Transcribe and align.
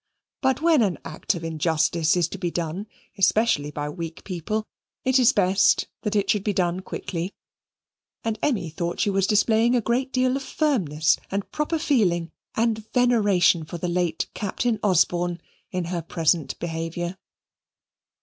But 0.41 0.61
when 0.63 0.81
an 0.81 0.97
act 1.05 1.35
of 1.35 1.43
injustice 1.43 2.17
is 2.17 2.27
to 2.29 2.39
be 2.39 2.49
done, 2.49 2.87
especially 3.19 3.69
by 3.69 3.87
weak 3.87 4.23
people, 4.23 4.65
it 5.05 5.19
is 5.19 5.31
best 5.31 5.85
that 6.01 6.15
it 6.15 6.27
should 6.27 6.43
be 6.43 6.53
done 6.53 6.79
quickly, 6.79 7.35
and 8.23 8.39
Emmy 8.41 8.71
thought 8.71 8.99
she 8.99 9.11
was 9.11 9.27
displaying 9.27 9.75
a 9.75 9.79
great 9.79 10.11
deal 10.11 10.35
of 10.35 10.41
firmness 10.41 11.19
and 11.29 11.51
proper 11.51 11.77
feeling 11.77 12.31
and 12.55 12.91
veneration 12.93 13.63
for 13.63 13.77
the 13.77 13.87
late 13.87 14.27
Captain 14.33 14.79
Osborne 14.81 15.39
in 15.69 15.85
her 15.85 16.01
present 16.01 16.57
behaviour. 16.57 17.15